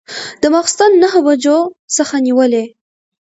[0.41, 1.59] د ماخوستن نهه بجو
[1.95, 2.65] څخه نیولې.